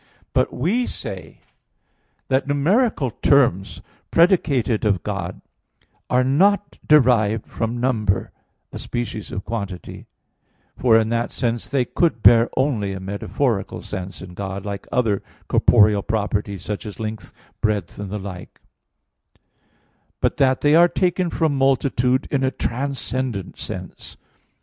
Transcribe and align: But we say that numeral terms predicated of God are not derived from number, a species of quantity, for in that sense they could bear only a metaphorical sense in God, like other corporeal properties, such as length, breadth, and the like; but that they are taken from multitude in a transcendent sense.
But 0.33 0.51
we 0.51 0.87
say 0.87 1.41
that 2.27 2.47
numeral 2.47 3.11
terms 3.11 3.83
predicated 4.09 4.83
of 4.83 5.03
God 5.03 5.41
are 6.09 6.23
not 6.23 6.79
derived 6.83 7.45
from 7.45 7.79
number, 7.79 8.31
a 8.73 8.79
species 8.79 9.31
of 9.31 9.45
quantity, 9.45 10.07
for 10.75 10.97
in 10.97 11.09
that 11.09 11.29
sense 11.29 11.69
they 11.69 11.85
could 11.85 12.23
bear 12.23 12.49
only 12.57 12.93
a 12.93 12.99
metaphorical 12.99 13.83
sense 13.83 14.23
in 14.23 14.33
God, 14.33 14.65
like 14.65 14.87
other 14.91 15.21
corporeal 15.47 16.01
properties, 16.01 16.63
such 16.63 16.87
as 16.87 16.99
length, 16.99 17.31
breadth, 17.61 17.99
and 17.99 18.09
the 18.09 18.17
like; 18.17 18.59
but 20.19 20.37
that 20.37 20.61
they 20.61 20.73
are 20.73 20.87
taken 20.87 21.29
from 21.29 21.55
multitude 21.55 22.27
in 22.31 22.43
a 22.43 22.49
transcendent 22.49 23.55
sense. 23.59 24.17